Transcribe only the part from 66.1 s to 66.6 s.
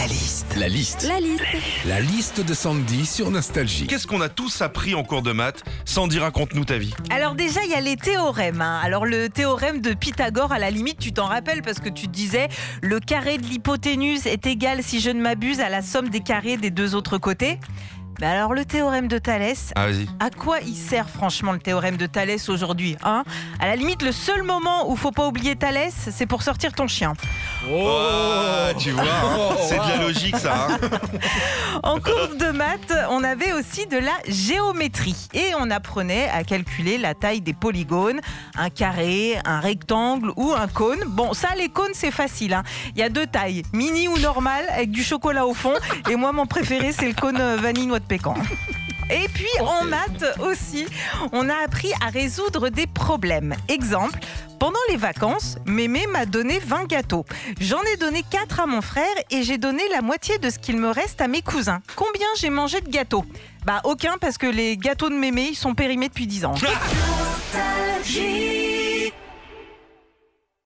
10 ans.